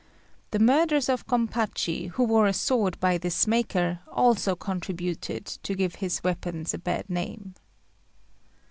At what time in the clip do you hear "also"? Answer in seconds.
4.11-4.55